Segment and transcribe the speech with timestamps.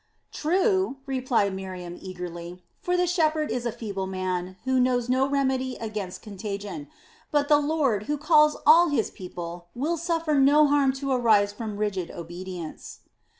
[0.31, 5.75] "True," replied Miriam eagerly; "for the shepherd is a feeble man, who knows no remedy
[5.75, 6.87] against contagion;
[7.29, 11.77] but the Lord, who calls all His people, will suffer no harm to arise from
[11.77, 13.01] rigid obedience."